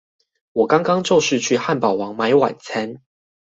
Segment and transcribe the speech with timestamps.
[0.53, 3.03] 我剛剛就是去漢堡王買晚餐